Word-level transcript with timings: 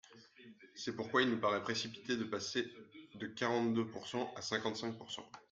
C’est 0.73 0.95
pourquoi 0.95 1.21
il 1.21 1.29
nous 1.29 1.39
paraît 1.39 1.61
précipité 1.61 2.17
de 2.17 2.23
passer 2.23 2.65
de 3.13 3.27
quarante-deux 3.27 3.85
pourcent 3.85 4.33
à 4.35 4.41
cinquante-cinq 4.41 4.97
pourcent. 4.97 5.29